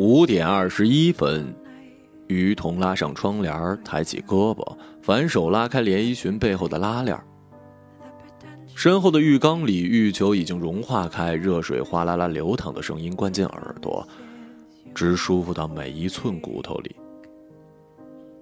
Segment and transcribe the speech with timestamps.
[0.00, 1.54] 五点二十一分，
[2.26, 7.14] 于彤拉上窗帘，抬起胳膊，反手拉开连衣裙背后的拉链。
[8.74, 14.08] 身后的浴缸里，浴球已经融化开，热水哗啦啦流淌的声音灌进耳朵，
[14.94, 16.96] 直舒服到每一寸骨头里。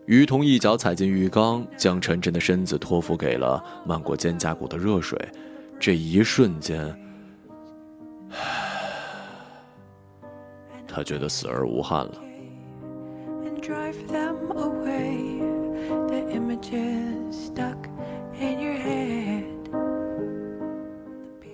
[0.06, 5.18] 于彤一脚踩进浴缸，将沉沉的身子托付给了漫过肩胛骨的热水，
[5.80, 6.96] 这一瞬间。
[10.98, 12.14] 他觉得死而无憾了。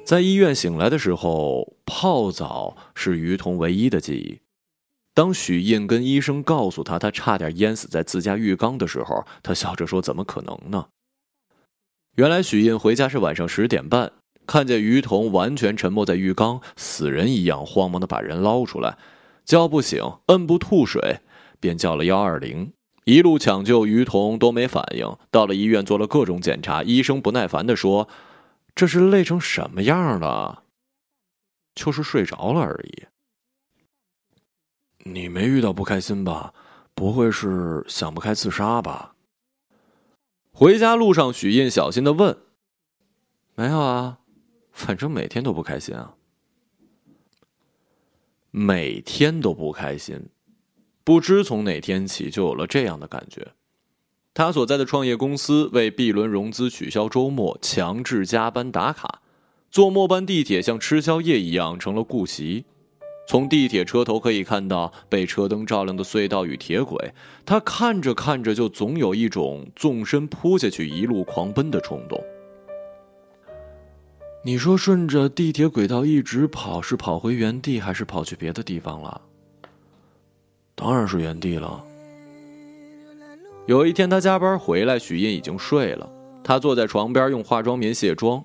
[0.07, 4.41] 在医院醒来的时候，泡澡是于彤唯一的记忆。
[5.13, 10.87] 当许印跟医生告诉他他差点淹死在自家浴缸的时候，他笑着说：“怎么可能呢？”
[12.17, 14.11] 原来许印回家是晚上十点半，
[14.47, 18.97] 看见于彤完全沉没在浴缸，死人一样，慌忙的把人捞出来。
[19.45, 21.21] 叫不醒，摁不吐水，
[21.61, 22.73] 便叫了幺二零，
[23.05, 25.17] 一路抢救于彤都没反应。
[25.31, 28.09] 到了医院做了各种检查，医生不耐烦的说
[28.75, 30.65] ：“这是累成什么样了？
[31.75, 33.05] 就是睡着了而已。”
[35.07, 36.55] 你没遇到不开心吧？
[36.95, 39.15] 不会是想不开自杀吧？
[40.53, 42.39] 回家路上，许印小心的问
[43.57, 44.21] ：“没有啊，
[44.73, 46.15] 反正每天都不开心啊。”
[48.57, 50.29] 每天都不开心，
[51.03, 53.49] 不知从哪天起就有了这样的感觉。
[54.33, 59.23] 他所在的创业公司为 B 轮融资取消周末，强制加班打卡，
[59.73, 62.65] 坐末班地铁像吃宵夜一样成了故习。
[63.27, 67.13] 从地铁车头可以看到被车灯照亮的隧道与铁轨，
[67.45, 72.23] 他看着看着就总有一种纵身扑下去一路狂奔的冲动。
[74.47, 79.19] 你说顺着地铁轨道一直跑，是跑回原地，还是跑去别的地方了？
[80.75, 81.83] 当然是原地了。
[83.65, 86.07] 有一天他加班回来，许印已经睡了，
[86.45, 88.45] 他坐在床边用化妆棉卸妆。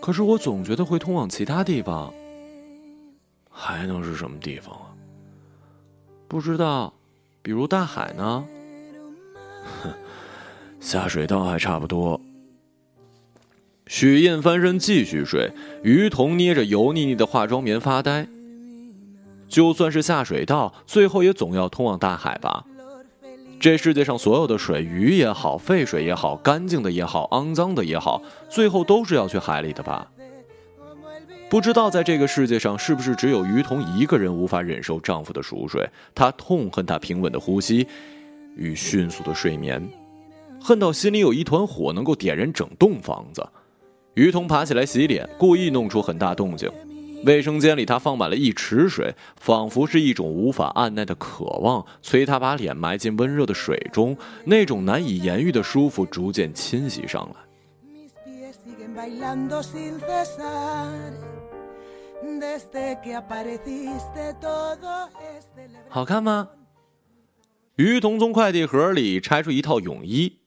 [0.00, 2.12] 可是我总觉得会通往其他地方，
[3.48, 4.90] 还能是什么地方啊？
[6.26, 6.92] 不知道，
[7.40, 8.44] 比如大海呢？
[9.80, 9.92] 哼，
[10.80, 12.20] 下水道还差不多。
[13.86, 18.26] 许印翻身继续睡，于彤捏着油腻腻的化妆棉发呆。
[19.48, 22.64] 就算是下水道，最后也总要通往大海吧？
[23.60, 30.10] 这世界上所有的水，鱼也好，废水也好，干净的也好，肮脏的也好，最后都是要去海里的吧？
[31.50, 35.86] 不知道在这个世界上，是不是只有于彤一个人无法忍受丈夫的熟睡？
[36.14, 37.86] 她痛恨他平稳的呼吸
[38.56, 39.86] 与迅速的睡眠，
[40.58, 43.46] 恨到心里有一团火能够点燃整栋房子。
[44.14, 46.70] 于彤爬起来洗脸，故意弄出很大动静。
[47.24, 54.16] 卫生间里，他放满了一池水，仿佛是一种无法按耐的渴望，催他把脸埋进温热的水中。
[54.44, 57.36] 那种难以言喻的舒服逐渐侵袭上来。
[65.88, 66.50] 好看吗？
[67.76, 70.40] 于彤从快递盒里拆出一套泳衣。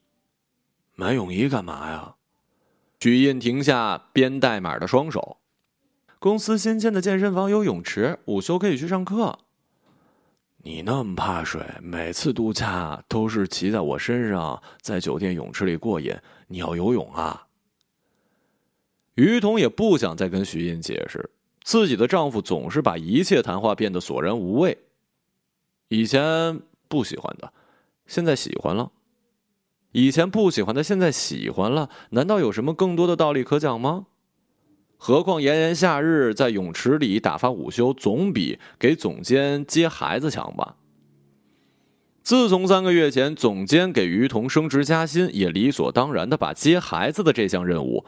[0.94, 2.14] 买泳衣干嘛呀？
[3.06, 5.36] 许印停下编代码的双手。
[6.18, 9.38] 公司新建的健身房有泳池，午休可以去上课。
[10.64, 16.16] 你那么怕水，每次度假都是骑在我身上，在酒店泳池里过瘾。
[16.48, 17.46] 你要游泳啊？
[19.14, 21.30] 于彤也不想再跟许印解释，
[21.62, 24.76] 自己的丈夫总是把一切谈话变得索然无味。
[25.86, 27.52] 以前不喜欢的，
[28.08, 28.90] 现在喜欢了。
[29.96, 34.08] 以前不喜欢的，现在喜欢了，难道有什么更多的道理可讲吗？
[34.98, 40.76] 何况炎炎夏日在泳池里打发午休，总比给总监接孩子强吧？
[42.22, 48.04] 自从三个月前总监给于彤升职加薪，也理所当然的把接孩子的这项任务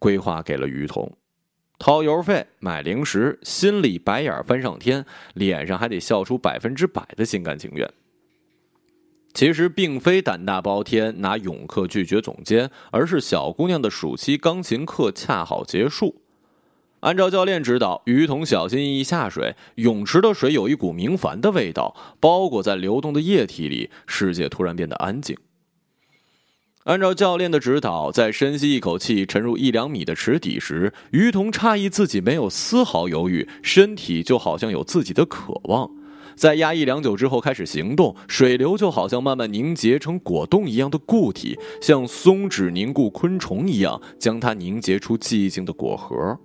[0.00, 1.16] 规划给了于彤，
[1.78, 7.88] 掏油费、买零食，心里白眼翻上天，脸上还得笑出百分之百的心甘情愿。
[9.34, 16.16] 其实并非胆大包天拿泳课拒绝总监，而是小姑娘的暑期钢琴课恰好结束。
[17.00, 25.36] 按照教练指导，于彤小心翼翼下水，泳池的水有一股明矾的味道，包裹在流动的液体里，世界突然变得安静。
[26.84, 35.90] 按照教练的指导，在深吸一口气沉入一两米的池底时，于彤诧异自己没有丝毫犹豫，身体就好像有自己的渴望。
[36.34, 46.38] 在压抑良久之后开始行动，水流就好像慢慢凝结成果冻一样的固体，像松脂凝固昆虫一样，将它凝结出寂静的果核。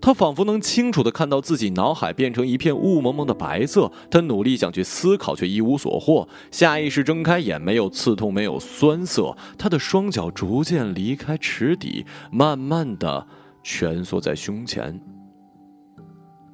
[0.00, 3.90] 他仿佛能清楚的看到自己脑海变成一片雾蒙蒙的白色。
[4.08, 6.28] 他努力想去思考，却一无所获。
[6.52, 9.36] 下意识睁开眼，没有刺痛，没有酸涩。
[9.58, 13.26] 他的双脚逐渐离开池底，慢慢的
[13.64, 15.17] 蜷缩在胸前。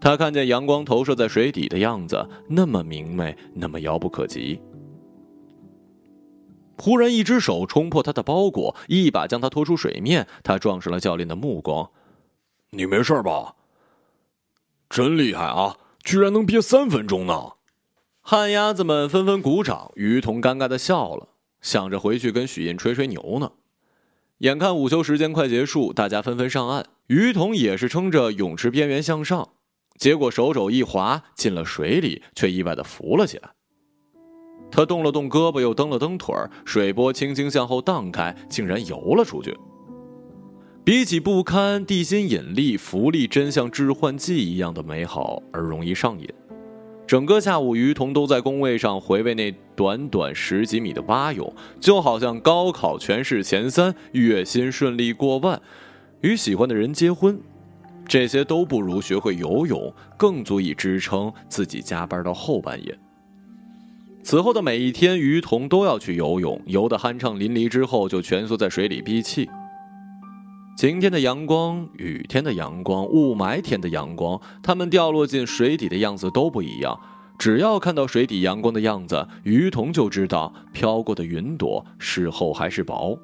[0.04, 4.60] 他看见阳光投射在水底的样子，那么明媚，那么遥不可及。
[6.76, 10.28] 忽然，一只手冲破他的包裹，一把将他拖出水面。
[10.42, 11.90] 他撞上了教练的目光。
[12.72, 13.54] 你没事吧？
[14.90, 15.78] 真厉害啊！
[16.02, 17.52] 居然能憋三分钟呢！
[18.20, 19.90] 旱鸭子们纷纷鼓掌。
[19.94, 21.28] 于彤尴尬的笑了，
[21.62, 23.52] 想着回去跟许印吹吹牛呢。
[24.40, 26.84] 眼看午休时间快结束，大家纷纷上岸。
[27.06, 29.48] 于彤也是撑着泳池边缘向上，
[29.98, 33.50] 结果手肘一滑进了水里，却意外的浮了起来。
[34.70, 39.56] 他动了动胳膊，又蹬了蹬腿儿，水波轻轻向后荡开，竟然游了出去。
[40.82, 46.28] 比起不堪地心引力，浮力真像致幻剂一样的美好而容易上瘾。
[47.06, 55.60] 整个下午，于彤都在工位上回味那短短十几米的蛙泳，就好像高考全市前三，月薪顺利过万，
[56.22, 57.40] 与喜欢的人结婚，
[58.06, 62.98] 这些都不如学会游泳更足以支撑自己加班到后半夜。
[64.22, 69.48] 此后的每一天，于童都要去游泳，游得酣畅淋漓之后，就蜷缩在水里闭气。
[70.76, 76.98] 晴天的阳光、雨天的阳光、雾霾天的阳光，它们掉落进水底的样子都不一样。
[77.38, 83.18] 只要看到水底阳光的样子，于童就知道飘过的云朵是厚还是薄。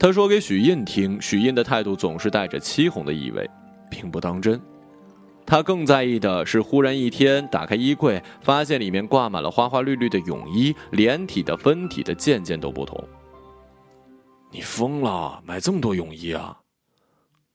[0.00, 3.48] 他说给许印听，许印的态度总是带着欺哄的意味，
[3.90, 4.58] 并不当真。
[5.44, 13.06] 他更在意的是，忽然一天打开衣柜，发现里面挂满了花花绿绿的泳衣，连体的、分体的，件件都不同。
[14.50, 15.42] 你疯了？
[15.44, 16.60] 买这么多泳衣啊？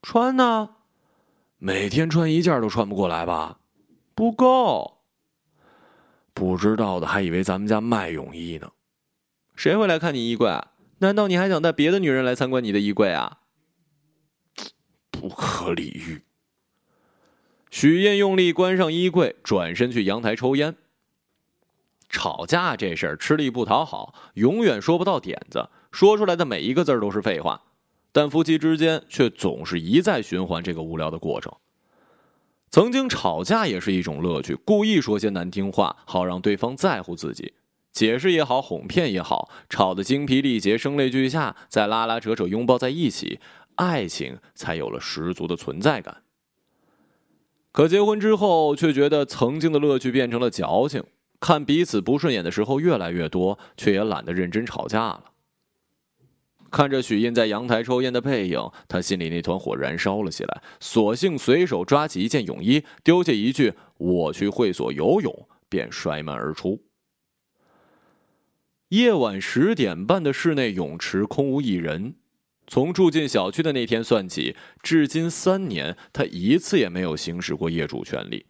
[0.04, 0.70] 穿呢？
[1.58, 3.58] 每天穿一件都穿不过来吧？
[4.14, 5.00] 不够。
[6.36, 8.70] 不知道的还以为咱们家卖泳衣呢。
[9.56, 10.52] 谁会来看你衣柜？
[11.00, 13.40] 难道你还想带别的女人来参观你的衣柜啊？
[15.12, 16.22] 不可理喻。
[17.70, 20.76] 许燕用力关上衣柜，转身去阳台抽烟。
[22.08, 25.70] 吵架这事儿吃力不讨好，永远说不到点子。
[25.92, 27.64] 说出来的每一个字都是废话，
[28.12, 31.54] 但夫妻之间却总是一再循环这个无聊的过程。
[32.70, 37.54] 曾经吵架也是一种乐趣，故意说些难听话，好让对方在乎自己。
[37.96, 43.40] 解释也好，哄骗也好，吵得精疲力竭，声泪俱下，再拉拉扯扯，拥抱在一起，
[43.76, 46.18] 爱情才有了十足的存在感。
[47.72, 51.02] 可结婚之后，却觉得曾经的乐趣变成了矫情，
[51.40, 55.24] 看彼此不顺眼的时候越来越多，却也懒得认真吵架了。
[56.70, 58.60] 看着许印在阳台抽烟的背影，
[58.90, 66.82] 他心里那团火燃烧了起来，索性随手抓起一件泳衣，丢下一句“我去会所游泳”，便摔门而出。
[68.90, 72.14] 夜晚十点半的室内泳池空无一人，
[72.68, 78.46] 从住进小区的那天算起，至今三年，他一次也没有行使过业主权利。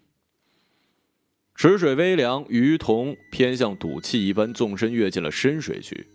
[1.55, 6.05] 池水微凉，于彤偏向赌气一般纵身跃进了深水区。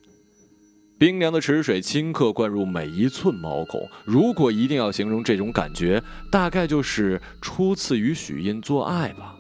[0.99, 3.89] 冰凉的池水顷刻灌入每一寸毛孔。
[4.05, 9.35] 如果一定要形容这种感觉，大概就是初次与许印做爱吧。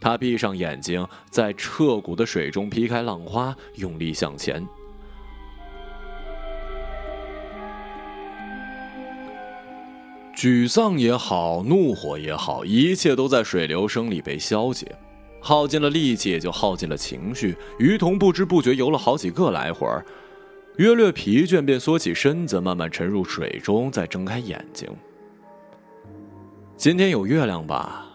[0.00, 4.66] 他闭上眼睛，在彻骨的水中劈开浪花，用力向前。
[10.34, 14.90] 沮丧也好，怒火也好，一切都在水流声里被消解。
[15.42, 17.54] 耗尽了力气，也就耗尽了情绪。
[17.78, 20.04] 于童不知不觉游了好几个来回儿
[20.76, 24.88] 约略疲倦，便缩起身子，慢慢沉入水中，再睁开眼睛。
[26.76, 28.09] 今天有月亮吧？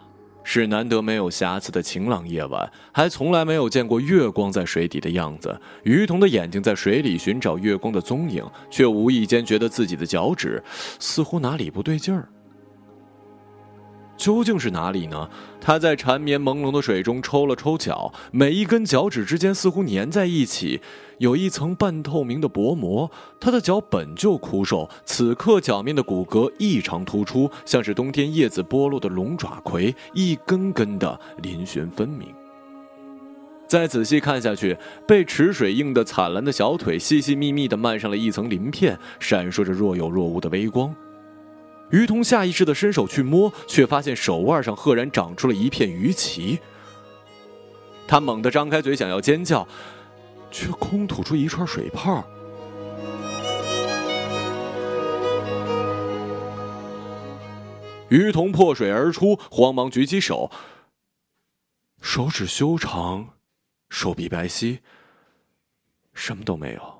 [0.45, 5.59] 是难得没有瑕疵的晴朗夜晚，还从来没有见过月光在水底的样子。
[5.83, 10.63] 于彤的眼睛在水里寻找月光的踪影，却无意间觉得自己的脚趾
[10.99, 12.29] 似乎哪里不对劲儿。
[14.17, 15.29] 究竟是哪里呢？
[15.59, 20.79] 他在缠绵朦胧的水中抽了抽脚，每一根脚趾之间似乎粘在一起，
[21.17, 23.09] 有一层半透明的薄膜。
[23.39, 32.27] 他的脚本就枯瘦，此刻脚面的骨骼异常突出，像是冬天叶子剥落的龙爪葵，一根根的嶙峋分明。
[33.67, 40.95] 再仔细看下去，被池水映得惨蓝的小腿，细细密密的漫上了一层鳞片，闪烁着若有若无的微光。
[41.91, 46.59] 于彤下意识的伸手去摸，却发现手腕上赫然长出了一片鱼鳍。
[48.07, 49.67] 他猛地张开嘴想要尖叫，
[50.51, 52.23] 却空吐出一串水泡。
[58.09, 60.51] 于彤破水而出，慌忙举起手，
[62.01, 63.29] 手指修长，
[63.89, 64.79] 手臂白皙，
[66.13, 66.94] 什么都没有。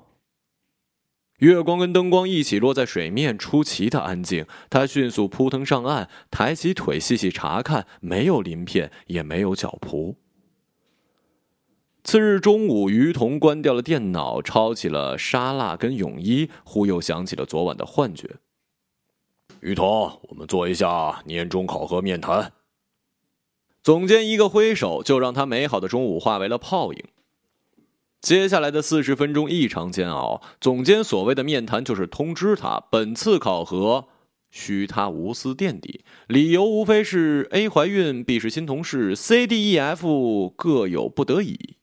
[1.38, 4.46] 月光跟灯光一起落在水面，出奇的安静。
[4.70, 10.16] 他迅速扑腾上岸，抬起腿细细查看，没有鳞片，也没有脚蹼。
[12.04, 18.36] 次日中午，于彤关掉了电脑，抄起了沙蜡跟泳衣，忽又想起了昨晚的幻觉。
[19.60, 22.52] 于彤，我们做一下年终考核面谈。
[23.82, 27.04] 总监一个挥手，就让他美好的中午化为了泡影。
[28.26, 30.42] 接下来的四十分钟异常煎熬。
[30.60, 34.08] 总监所谓的面谈，就是通知他本次考核
[34.50, 41.76] 需他无私垫底，理由无非是 A 怀孕，B 是新同事，C、D、E、F 各有不得已，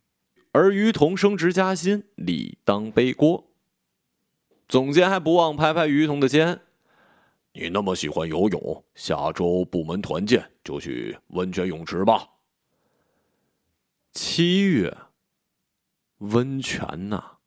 [0.51, 3.45] 而于彤升职加薪，理当背锅。
[4.67, 6.59] 总监还不忘拍拍于彤的肩
[7.55, 12.27] ：“你那么喜欢游泳，下周部门团建就去温泉泳池吧。”
[14.11, 14.93] 七月。
[16.19, 17.37] 温泉呐！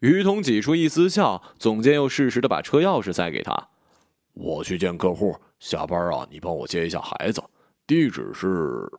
[0.00, 3.68] 于彤挤出一丝笑，总监又适时的把车钥匙塞给他。
[4.32, 7.42] 我去见客户，下班啊，你帮我接一下孩子。
[7.86, 8.90] 地址是……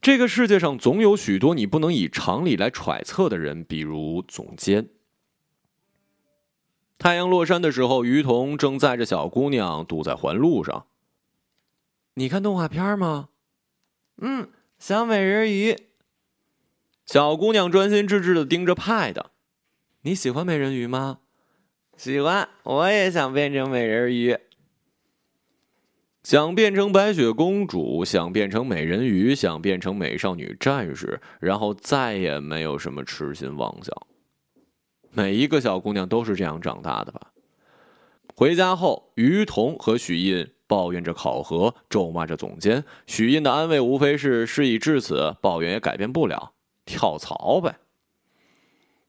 [0.00, 4.90] 这个世界上总有许多你不能以常理来揣测的人，比如总监。
[6.98, 10.86] 太阳落山的时候，于彤正载着小姑娘堵在环路上。
[12.14, 13.30] 你看动画片吗？
[14.18, 15.87] 嗯，小美人鱼。
[17.08, 19.16] 小姑娘专心致志的盯着 Pad，
[20.02, 21.20] 你喜欢美人鱼吗？
[21.96, 24.36] 喜欢，我也想变成美人鱼，
[26.22, 33.90] 想变成白雪公主，想变成美人鱼，想变成美少女战士，然后再也没有什么痴心妄想。
[35.10, 37.32] 每一个小姑娘都是这样长大的吧？
[38.34, 42.84] 回家后，于彤和许印抱怨着考核，咒骂着总监。
[43.06, 46.52] 许印的安慰无非是事已至此，抱怨也改变不了。
[46.88, 47.76] 跳槽呗。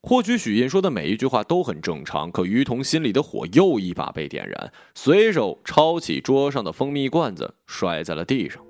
[0.01, 8.63] 或许许印说的每一句话都很正常，可于彤心里的火又一把被点燃，随手抄起桌上的蜂蜜罐子，摔在了地上。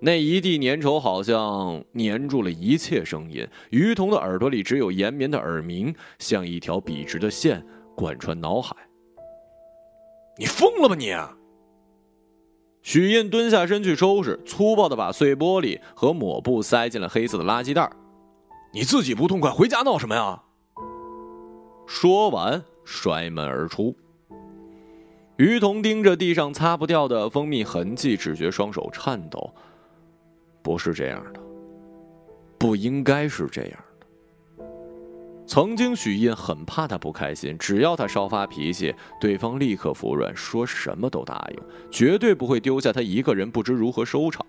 [0.00, 3.46] 那一地粘稠好像粘住了一切声音。
[3.70, 7.64] 于彤的耳朵里只有延绵的耳鸣，像一条笔直的线
[7.96, 8.76] 贯穿脑海。
[10.36, 11.12] 你疯了吧你！
[12.82, 17.90] 许印蹲下身去收拾，粗暴的把碎玻璃和抹布塞进了黑色的垃圾袋。
[18.72, 20.42] 你自己不痛快，回家闹什么呀？
[21.86, 23.96] 说完，摔门而出。
[25.36, 29.52] 于彤盯着地上擦不掉的蜂蜜痕迹，只觉双手颤抖。
[30.62, 31.40] 不是这样的，
[32.58, 33.72] 不应该是这样。
[35.48, 44.44] 曾经，许印很怕他不开心，只要他稍发脾气，对方立刻服软，说什么都答应，绝对不会丢下他一个人不知如何收场。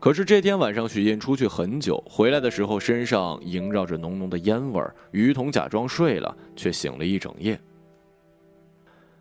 [0.00, 4.94] 可是这天晚上，许印出去很久，回来的时候身上萦绕着浓浓的烟味儿。
[5.10, 7.60] 于彤假装睡了，却醒了一整夜。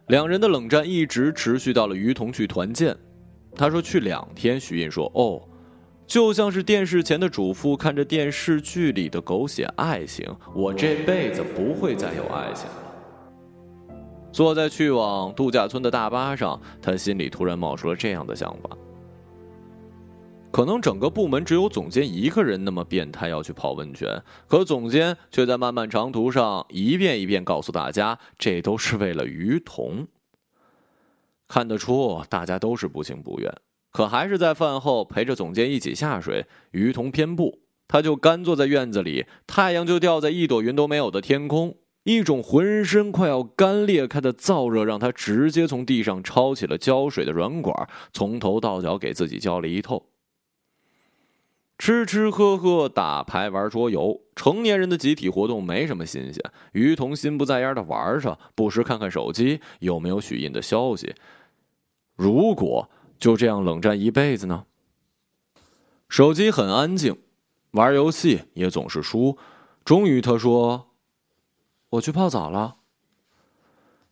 [0.07, 2.95] 两人的冷战一直持续到了于彤去团建，
[3.57, 5.41] 他说去两天，许印说哦。
[6.13, 13.95] 就像是电视前的主妇看着电视剧里的狗血爱情，我这辈子不会再有爱情了。
[14.31, 18.77] 坐在去往度假村的大巴上，他心里突然冒出了这样的想法：
[20.51, 30.05] 可能整个部门只有总监一个人那么变态要去泡温泉，可总监却在漫漫长途上一遍一遍告诉大家，这都是为了于彤。
[31.47, 33.51] 看得出，大家都是不情不愿。
[33.93, 36.47] 可还是在饭后陪着总监一起下水。
[36.71, 41.77] 于同偏不，他就干坐在院子里，太阳就掉在一朵云都没有的天空。
[42.03, 50.07] 一种浑身快要干裂开的燥热，让他直接从地上抄起了浇水的软管，从头到脚给自己浇了一透。
[51.77, 56.43] 吃吃喝喝、打牌、玩桌游，成年人的集体活动没什么新鲜。
[56.71, 61.13] 于同心不在焉的玩着，不时看看手机有没有许印的消息。
[62.15, 62.89] 如果。
[63.23, 64.65] 就这样冷战一辈子呢？
[66.09, 67.21] 手机很安静，
[67.71, 69.37] 玩游戏也总是输。
[69.85, 70.89] 终于，他说
[71.91, 72.79] ：“我去泡澡了。”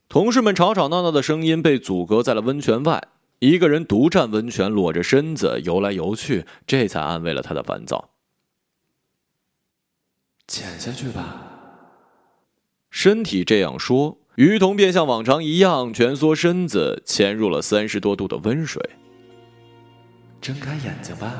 [0.07, 3.09] 同事们吵吵闹闹的声音被阻隔在了温泉外。
[3.39, 8.11] 一个人独占温泉，裸着身子游来游去，这才安慰了他的烦躁。
[10.47, 11.49] 潜下去吧。
[12.89, 18.81] 身体这样说，于彤便像往常一样蜷缩身子，潜入了三十多度的温水。
[20.41, 21.31] 睁开眼睛吧。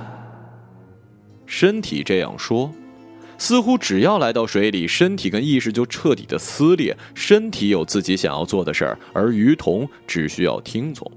[1.47, 2.71] 身体这样说，
[3.39, 6.95] 似乎只要来到水里，身体跟意识就彻底的撕裂。
[7.15, 11.11] 身体有自己想要做的事儿，而于童只需要听从。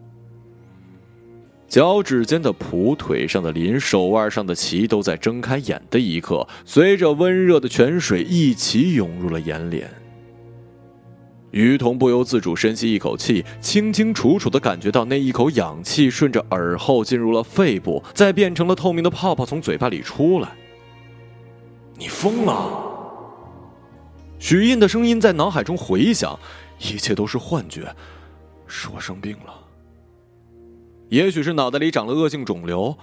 [1.69, 9.87] 脚趾间的蹼，腿上的鳞，手腕上的鳍，都在睁开眼的一刻，随着温热的泉水一起涌入了眼帘。
[11.54, 20.49] 于童不由自主深吸一口气，清清楚楚的感觉到那一口氧气顺着耳后进入了肺部，再变成了透明的泡泡从嘴巴里出来。
[21.96, 22.82] 你疯了！
[24.40, 26.37] 许印的声音在脑海中回响，
[26.80, 27.94] 一切都是幻觉，
[28.66, 29.54] 是我生病了。
[31.08, 32.99] 也许是脑袋里长了恶性肿瘤，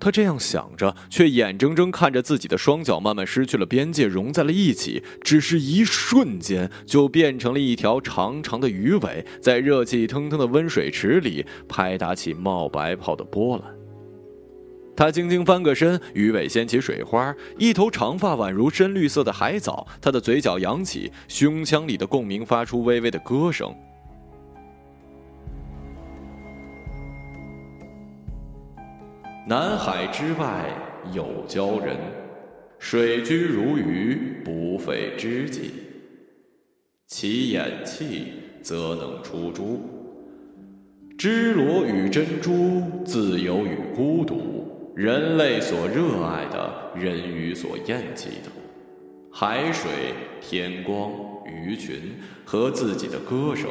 [0.00, 5.02] 他这样想着，却眼睁睁看着自己的双脚慢慢失去了边界，融在了一起。
[5.20, 13.64] 只是一瞬间，就变成了一条长长的鱼尾，在热气腾腾的温水池里拍打起冒白泡的波澜。
[14.96, 19.86] 他轻轻翻个身，鱼尾掀起水花，一头长发宛如深绿色的海藻。
[20.00, 23.74] 他的嘴角扬起，胸腔里的共鸣发出微微的歌声。
[29.50, 30.64] 南海之外
[31.12, 31.96] 有鲛人，
[32.78, 35.72] 水居如鱼，不费之计。
[37.08, 38.28] 其眼气
[38.62, 39.80] 则能出珠，
[41.18, 48.52] 芝罗与珍珠自由与孤独，人类所热爱的，人鱼所厌弃的，
[49.32, 49.90] 海水、
[50.40, 51.10] 天光、
[51.44, 52.14] 鱼群
[52.44, 53.68] 和自己的歌声。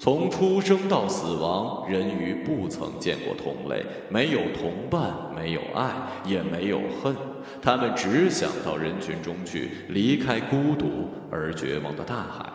[0.00, 5.90] 从出生到死亡，人鱼不曾见过同类，没有同伴，没有爱，
[6.24, 7.12] 也没有恨。
[7.60, 12.48] 他们只想到人群中去，离开孤独而绝望的大海。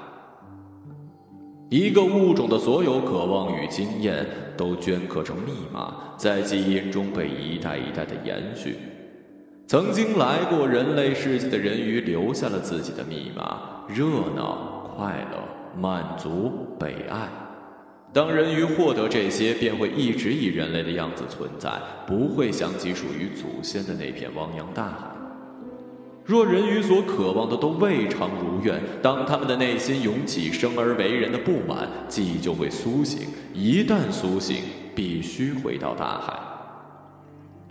[1.70, 8.78] 一个物种的所有渴望与经验，都镌刻成密码，在基因中被一代一代的延续。
[9.68, 15.53] 曾经来过人类世界的人鱼，留下了自己的密码：热闹、快乐。
[15.80, 17.28] 满足、被爱。
[18.12, 21.72] 当人鱼获得这些，便会一直以人类的样子存在，
[22.06, 25.08] 不会想起属于祖先的那片汪洋大海。
[26.24, 33.28] 若人鱼所渴望的都未尝如愿，当他们的内心涌起生而为人的不满，记忆就会苏醒。
[33.54, 34.58] 一旦苏醒，
[34.96, 36.40] 必须回到大海。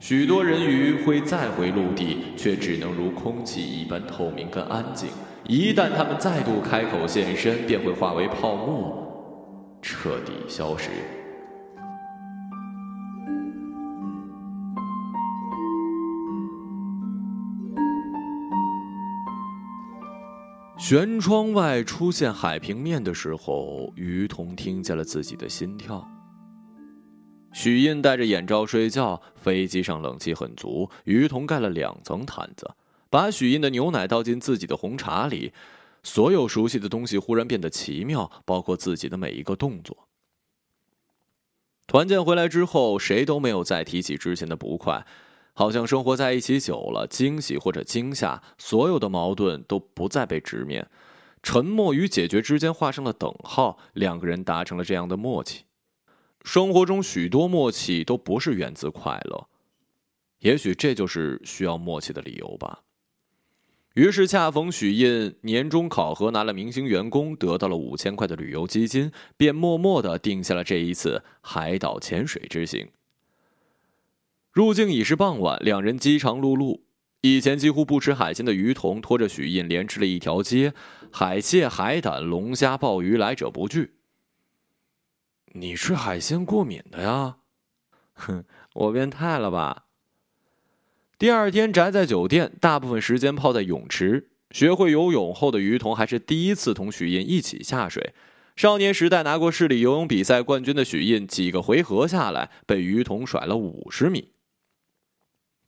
[0.01, 5.09] 许多人鱼会再回陆地，却只能如空气一般透明跟安静。
[5.49, 10.89] 一旦他们再度开口现身，便会化为泡沫，彻底消失。
[20.79, 26.07] 舷窗外出现海平面的时候，于彤听见了自己的心跳。
[27.53, 32.69] 许印戴着眼罩睡觉，飞机上冷气很足，于彤盖了两层毯子。
[33.13, 35.53] 把许印的牛奶倒进自己的红茶里，
[36.03, 40.09] 所有熟悉的东西忽然变得奇妙，包括自己的每一个动作。
[41.87, 45.07] 团建回来之后，谁都没有再提起之前的不快，
[45.53, 50.89] 好像生活在一起久了，惊喜或者惊吓，所有的矛盾都不再被直面，
[51.43, 55.65] 沉默与解决之间画上了等号，两个人达成了这样的默契。
[56.45, 59.49] 生活中许多默契都不是源自快乐，
[60.39, 62.81] 也许这就是需要默契的理由吧。
[63.95, 72.89] 于是恰逢许印年终考核拿了明星员工，得到了五千块的旅游基金，便默默的定下了这一次海岛潜水之行。
[74.51, 76.81] 入境已是傍晚，两人饥肠辘辘。
[77.21, 80.75] 以前几乎不吃海鲜的于童拖着许印连吃了一条街，
[81.13, 83.93] 海蟹、海胆、龙虾、鲍鱼来者不拒。
[85.53, 87.37] 你吃海鲜过敏的呀？
[88.15, 89.85] 哼，我变态了吧？
[91.23, 94.27] 第二天宅在酒店，大部分时间泡在泳池。
[94.51, 98.13] 学会游泳后的于彤还是第一次同许印一起下水。
[98.57, 104.31] 少年时代拿过市里游泳比赛冠军的许印，几个回合下来被于彤甩了五十米。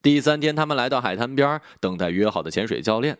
[0.03, 3.19] 第三天，他们来到海滩边，等待约好的潜水教练。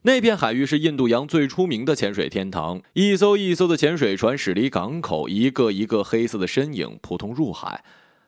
[0.00, 7.84] 那片海域是印度洋最出名的潜水天堂，一艘一艘的潜水船驶离港口，一个一个黑色的身影扑通入海。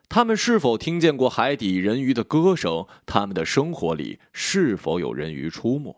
[0.09, 2.87] 他们是否听见过海底人鱼的歌声？
[3.05, 5.95] 他们的生活里是否有人鱼出没？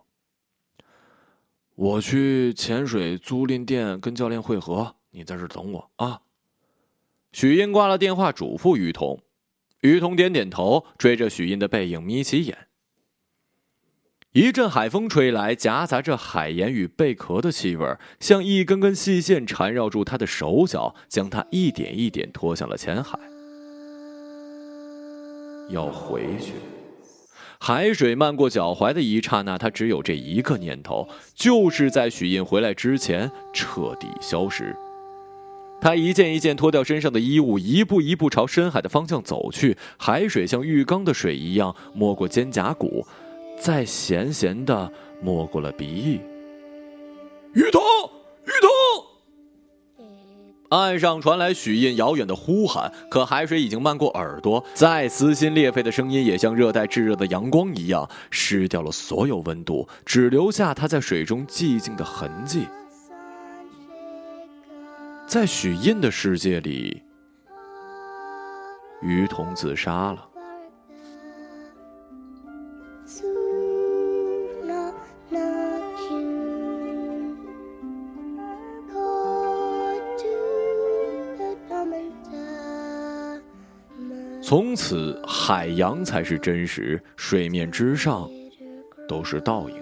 [1.76, 6.22] 我去潜水租赁店跟教练会合，你在这等我啊！
[7.32, 9.22] 许英挂了电话，嘱咐于彤。
[9.82, 12.68] 于彤点点头，追着许英的背影眯起眼。
[14.34, 23.18] 一阵海风吹来，夹杂着海盐与贝壳的气味，像一根根细线缠绕住他的手脚，将他一点一点拖向了浅海。
[25.70, 26.54] 要回去，
[27.60, 34.76] 海水漫过脚踝的一刹那，他只有这一个念头，就是在许印回来之前彻底消失。
[35.82, 39.78] 他一件一件脱掉身上的衣物，一步一步朝深海的方向走去。
[39.98, 43.06] 海水像浴缸的水一样没过肩胛骨，
[43.58, 46.20] 再咸咸的没过了鼻翼。
[47.54, 47.82] 雨桐，
[48.46, 48.99] 雨桐！
[50.70, 62.68] 岸上传来许印遥远的呼喊，可海水已经漫过耳朵，再撕心裂肺的声音也像热带炙热的阳光一样，失掉了所有温度，只留下他在水中寂静的痕迹。
[65.26, 67.02] 在许印的世界里，
[69.02, 70.29] 于童自杀了。
[84.90, 88.28] 此，海洋才是真实，水面之上
[89.08, 89.76] 都是倒影。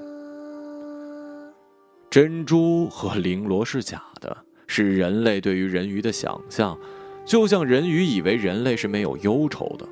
[2.09, 4.35] 珍珠和绫罗是假的。
[4.67, 6.77] 是人类对于人鱼的想象，
[7.25, 9.87] 就像人鱼以为人类是没有忧愁的。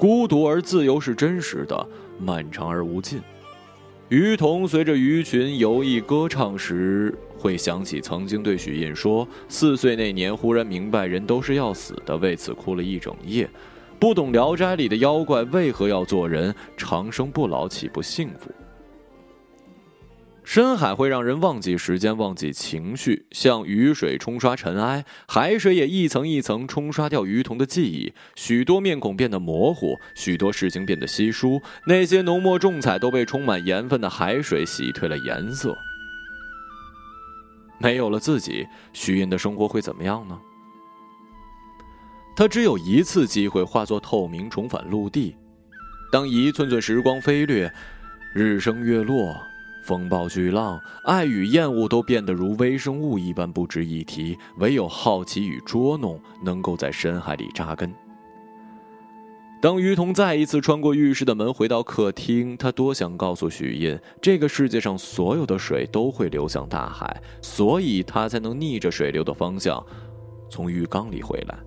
[0.00, 1.88] 孤独而自由是真实的，
[2.18, 3.22] 漫长而无尽。
[4.10, 13.48] 鱼童随着鱼群游弋歌唱时，会想起曾经对许印说：“四岁那年，忽然明白人都是要死的，为此哭了一整夜。
[13.98, 18.50] 不懂《聊斋》里的妖怪为何要做人，长生不老岂不幸福？”
[20.44, 28.12] 深海会让人忘记时间，忘记情绪，像雨水冲刷尘埃，海水也一层一层冲刷掉鱼童的记忆。
[28.36, 35.76] 许多面孔变得模糊，许多事情变得稀疏，那些浓墨重彩都被充满盐分的海水洗褪了颜色。
[37.78, 40.38] 没有了自己，徐印的生活会怎么样呢？
[42.36, 45.34] 他只有一次机会化作透明，重返陆地。
[46.12, 47.72] 当一寸寸时光飞掠，
[48.34, 49.34] 日升月落。
[49.84, 57.92] 风暴巨浪，爱与厌恶都变得如微生物一般不值一提，唯有好奇与捉弄能够在深海里扎根。
[59.60, 69.84] 当于彤再一次穿过浴室的门回到客厅，他多想告诉许印，这个世界上所有的水都会流向大海，所以他才能逆着水流的方向，
[70.50, 71.58] 从浴缸里回来。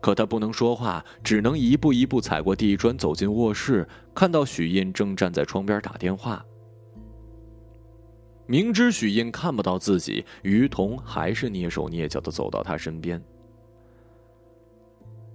[0.00, 6.44] 可他不能说话，只能一步一步踩过地砖走进卧室，看到许印正站在窗边打电话。
[8.46, 13.22] 明知许印看不到自己，于彤还是蹑手蹑脚的走到他身边。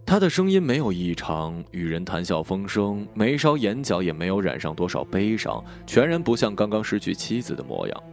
[0.05, 8.03] 他的声音没有异常，与人谈笑风生，眉梢眼角也没有染上多少悲伤，全然不像刚刚失去妻子的模样。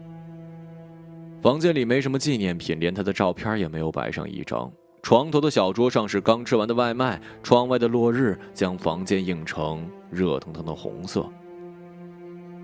[1.42, 4.72] 房间里没什么纪念品，连他的照片也没有摆上一张。
[5.02, 11.28] 床头的小桌上是刚吃完的外卖，窗外的落日将房间映成热腾腾的红色。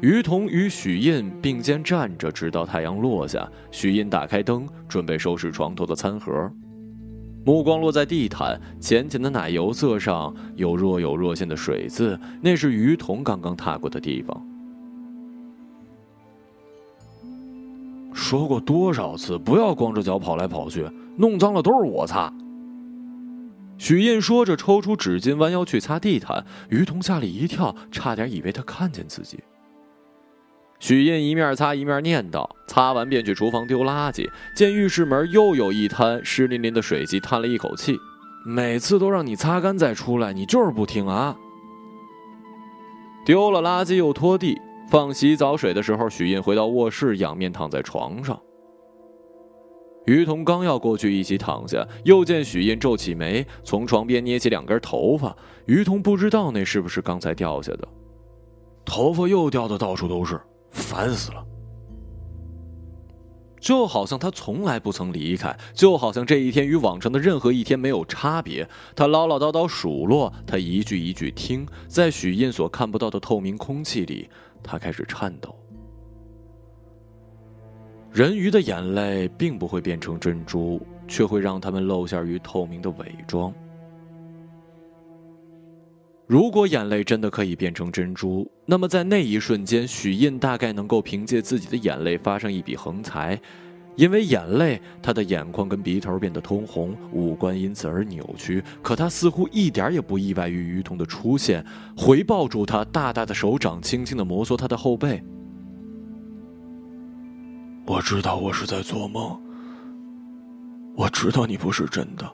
[0.00, 3.50] 于彤与许印并肩站着，直到太阳落下。
[3.72, 6.48] 许印打开灯，准备收拾床头的餐盒，
[7.44, 14.46] 目光落在地毯浅浅的奶油色上，有若有若现的水渍，那是于彤刚刚踏过的地方。
[18.14, 20.88] 说过多少次，不要光着脚跑来跑去。
[21.18, 22.32] 弄脏了都是我擦。
[23.76, 26.44] 许印说着，抽出纸巾，弯腰去擦地毯。
[26.68, 29.38] 于彤吓了一跳，差点以为他看见自己。
[30.80, 34.28] 许印一面擦一面念叨，擦完便去厨房丢垃圾。
[34.56, 37.96] 见浴室门又有一滩湿淋淋的水迹，叹了一口气
[38.44, 41.36] ：“每次都让你擦干再出来，你就是不听啊！”
[43.24, 44.56] 丢了垃圾又拖地，
[44.88, 48.40] 放洗澡水的时候，许印回到卧室，仰面躺在床上。
[50.08, 55.36] 于彤刚要过去一起躺下，又见许印皱起眉，从床边捏起两根头发。
[55.66, 57.86] 于彤不知道那是不是刚才掉下的，
[58.86, 60.40] 头发又掉的到处都是，
[60.70, 61.44] 烦死了。
[63.60, 68.66] 就好像他从来不曾离开，就好像这一天与往常的任何一天没有差别。
[68.96, 74.30] 他唠唠叨叨数落，他一句一句听，在许印所看不到的透明空气里，
[74.62, 75.54] 他开始颤抖。
[78.18, 83.54] 人鱼的眼泪并不会变成珍珠，却会让它们露馅于透明的伪装。
[86.26, 93.40] 如果眼泪真的可以变成珍珠，那么在那一瞬间，许印大概能够凭借自己的眼泪发上一笔横财，
[93.94, 98.60] 因为眼泪，他的眼眶跟鼻头变得通红，五官因此而扭曲。
[98.82, 101.64] 可他似乎一点也不意外于于彤的出现，
[101.96, 105.22] 回抱住他，大大的手掌轻轻的摩挲他的后背。
[107.88, 109.40] 我知道我是在做梦。
[110.94, 112.30] 我知道你不是真的。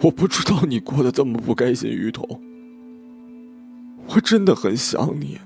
[0.00, 2.24] 我不知道你过得这么不开心，于彤。
[4.06, 5.40] 我真的很想你。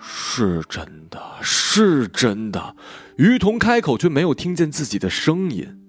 [0.00, 2.76] 是真的，是真的。
[3.16, 5.85] 于彤开口，却没有听见自己的声音，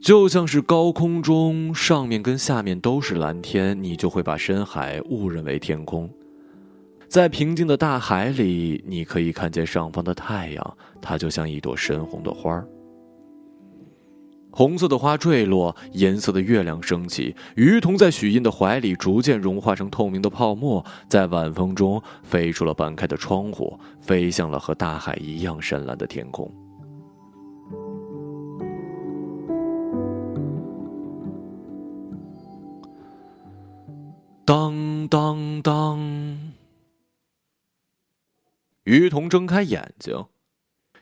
[0.00, 6.08] 就像是高空中上面跟下面都是蓝天，你就会把深海误认为天空。
[7.08, 12.66] 在平静的大海里，你可以看见上方的太阳，它就像一朵深红的花儿。
[14.50, 26.50] 红色的花坠落，银色的月亮升起，鱼童在许印的怀里逐渐融化成透明的泡沫，在晚风中飞出了半开的窗户，飞向了和大海一样深蓝的天空。
[35.08, 36.52] 当当当，
[38.84, 40.26] 鱼童睁开眼睛。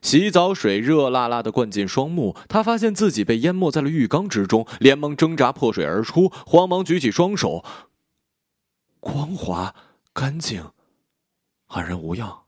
[0.03, 7.65] 洗澡水热辣辣的灌进双目，他发现自己被淹没在了浴缸之中，连忙挣扎破水而出，慌忙举起双手。
[9.01, 9.75] 光滑、
[10.13, 10.71] 干净、
[11.67, 12.43] 安然无恙。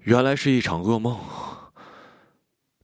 [0.00, 1.20] 原来是一场噩梦。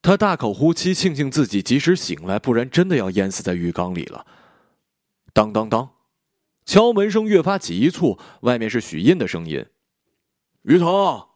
[0.00, 4.24] 他大口呼吸，庆幸自己及时醒来，不然真的要淹死在浴缸里了。
[5.38, 5.90] 当当当，
[6.64, 9.64] 敲门声越发急促，外面是许印的声音。
[10.62, 11.28] 于彤，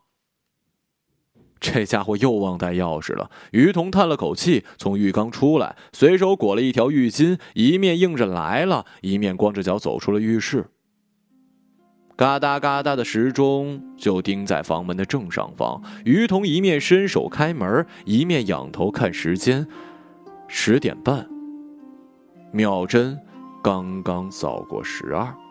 [1.60, 3.30] 这家伙又忘带钥匙了。
[3.52, 10.66] 于彤叹了口气，从浴缸出来，随手裹了一条浴巾，一面应着来了，一面光着脚走出了浴室。
[12.16, 15.80] 嘎哒嘎哒的时钟就钉在房门的正上方。
[16.04, 19.68] 于彤一面伸手开门，一面仰头看时间，
[20.48, 21.30] 十点半。
[22.50, 23.16] 秒针
[23.62, 25.41] 刚刚扫过十二。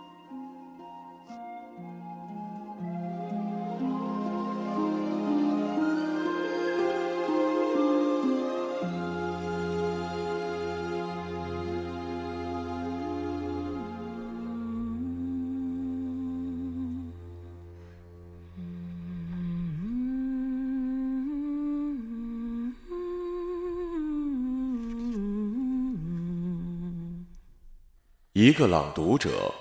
[28.41, 29.53] 一个朗读者，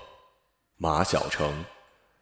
[0.78, 1.52] 马晓成。